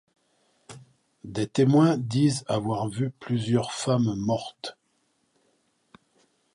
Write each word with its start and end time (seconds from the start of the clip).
Des 1.25 1.45
témoins 1.45 1.95
disent 1.95 2.43
avoir 2.47 2.89
vu 2.89 3.11
plusieurs 3.11 3.71
femmes 3.71 4.15
mortes. 4.15 4.75